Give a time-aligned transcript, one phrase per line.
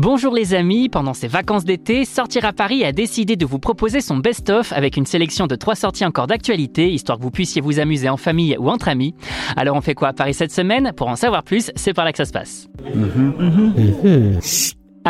[0.00, 4.00] Bonjour les amis, pendant ces vacances d'été, Sortir à Paris a décidé de vous proposer
[4.00, 7.80] son best-of avec une sélection de trois sorties encore d'actualité, histoire que vous puissiez vous
[7.80, 9.16] amuser en famille ou entre amis.
[9.56, 10.92] Alors on fait quoi à Paris cette semaine?
[10.96, 12.68] Pour en savoir plus, c'est par là que ça se passe.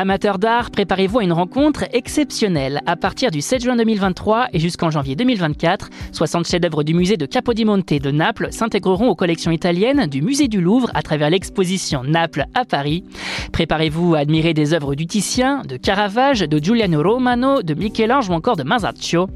[0.00, 2.82] Amateurs d'art, préparez-vous à une rencontre exceptionnelle.
[2.86, 7.26] À partir du 7 juin 2023 et jusqu'en janvier 2024, 60 chefs-d'œuvre du musée de
[7.26, 12.44] Capodimonte de Naples s'intégreront aux collections italiennes du musée du Louvre à travers l'exposition Naples
[12.54, 13.02] à Paris.
[13.50, 18.34] Préparez-vous à admirer des œuvres du Titien, de Caravage, de Giuliano Romano, de Michel-Ange ou
[18.34, 19.26] encore de Masaccio.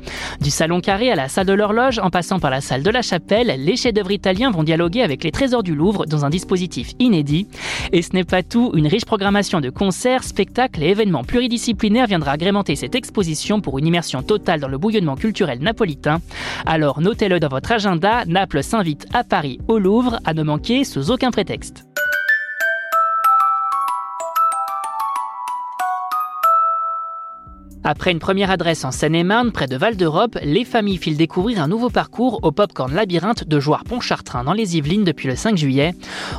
[0.40, 3.02] Du salon carré à la salle de l'horloge, en passant par la salle de la
[3.02, 7.48] chapelle, les chefs-d'œuvre italiens vont dialoguer avec les trésors du Louvre dans un dispositif inédit.
[7.90, 10.94] Et ce n'est pas tout, une riche programmation de concerts, spectacles, spectacle et
[12.06, 16.20] viendra agrémenter cette exposition pour une immersion totale dans le bouillonnement culturel napolitain.
[16.66, 21.10] Alors notez-le dans votre agenda, Naples s'invite à Paris au Louvre à ne manquer sous
[21.10, 21.91] aucun prétexte.
[27.84, 31.66] Après une première adresse en Seine-et-Marne, près de Val d'Europe, les familles filent découvrir un
[31.66, 35.92] nouveau parcours au Popcorn Labyrinthe de Joire-Pontchartrain dans les Yvelines depuis le 5 juillet.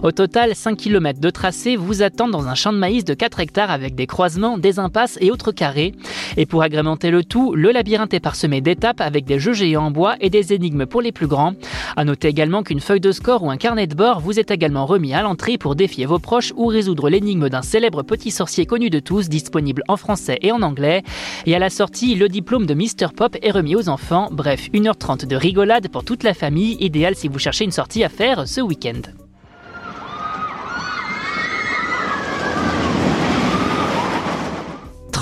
[0.03, 3.41] Au total, 5 km de tracé vous attendent dans un champ de maïs de 4
[3.41, 5.93] hectares avec des croisements, des impasses et autres carrés.
[6.37, 9.91] Et pour agrémenter le tout, le labyrinthe est parsemé d'étapes avec des jeux géants en
[9.91, 11.55] bois et des énigmes pour les plus grands.
[11.95, 14.85] À noter également qu'une feuille de score ou un carnet de bord vous est également
[14.85, 18.89] remis à l'entrée pour défier vos proches ou résoudre l'énigme d'un célèbre petit sorcier connu
[18.89, 21.03] de tous, disponible en français et en anglais.
[21.45, 24.29] Et à la sortie, le diplôme de Mr Pop est remis aux enfants.
[24.31, 28.09] Bref, 1h30 de rigolade pour toute la famille, idéal si vous cherchez une sortie à
[28.09, 29.22] faire ce week-end.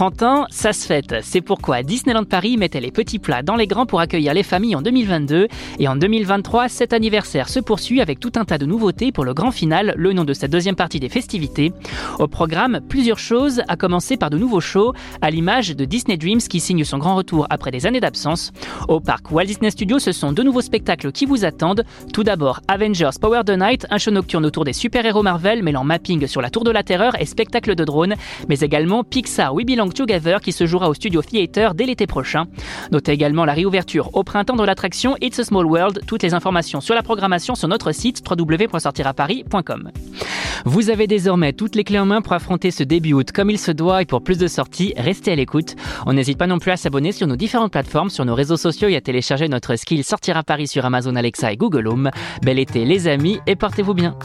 [0.02, 1.18] 30 ans, ça se fête.
[1.22, 4.76] C'est pourquoi Disneyland Paris mettait les petits plats dans les grands pour accueillir les familles
[4.76, 5.48] en 2022.
[5.78, 9.36] Et en 2023, cet anniversaire se poursuit avec tout un tas de nouveautés pour le
[9.36, 11.72] grand final, le nom de cette deuxième partie des festivités.
[12.18, 16.42] Au programme, plusieurs choses, à commencer par de nouveaux shows, à l'image de Disney Dreams
[16.42, 18.52] qui signe son grand retour après des années d'absence.
[18.88, 21.86] Au parc Walt Disney Studios, ce sont deux nouveaux spectacles qui vous attendent.
[22.12, 26.26] Tout d'abord, Avengers Power the Night, un show nocturne autour des super-héros Marvel mêlant mapping
[26.26, 28.16] sur la Tour de la Terreur et spectacle de drone,
[28.50, 32.46] mais également Pixar We Together qui se jouera au Studio Theater dès l'été prochain.
[32.92, 36.02] Notez également la réouverture au printemps de l'attraction It's a Small World.
[36.08, 39.92] Toutes les informations sur la programmation sur notre site www.sortiraparis.com.
[40.66, 43.58] Vous avez désormais toutes les clés en main pour affronter ce début août comme il
[43.58, 45.76] se doit et pour plus de sorties, restez à l'écoute.
[46.06, 48.88] On n'hésite pas non plus à s'abonner sur nos différentes plateformes, sur nos réseaux sociaux
[48.88, 52.12] et à télécharger notre skill Sortir à Paris sur Amazon Alexa et Google Home.
[52.44, 54.16] Bel été les amis et portez-vous bien.